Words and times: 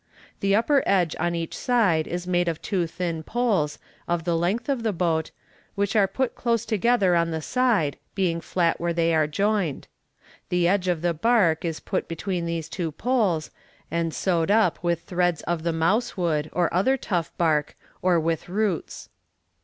The 0.39 0.55
upper 0.55 0.81
edge 0.87 1.15
on 1.19 1.35
each 1.35 1.55
side 1.55 2.07
is 2.07 2.25
made 2.25 2.47
of 2.47 2.59
two 2.59 2.87
thin 2.87 3.21
poles, 3.21 3.77
of 4.07 4.23
the 4.23 4.35
length 4.35 4.67
of 4.67 4.81
the 4.81 4.91
boat, 4.93 5.29
which 5.75 5.95
are 5.95 6.07
put 6.07 6.33
close 6.33 6.65
together 6.65 7.15
on 7.15 7.29
the 7.29 7.39
side, 7.39 7.97
being 8.15 8.41
flat 8.41 8.81
where 8.81 8.93
they 8.93 9.13
are 9.13 9.27
joined. 9.27 9.87
The 10.49 10.67
edge 10.67 10.87
of 10.87 11.03
the 11.03 11.13
bark 11.13 11.63
is 11.63 11.79
put 11.79 12.07
between 12.07 12.47
these 12.47 12.67
two 12.67 12.91
poles, 12.91 13.51
and 13.91 14.11
sewed 14.11 14.49
up 14.49 14.79
with 14.83 15.01
threads 15.03 15.43
of 15.43 15.61
the 15.61 15.71
mouse 15.71 16.17
wood, 16.17 16.49
or 16.51 16.73
other 16.73 16.97
tough 16.97 17.31
bark, 17.37 17.77
or 18.01 18.19
with 18.19 18.49
roots. 18.49 19.07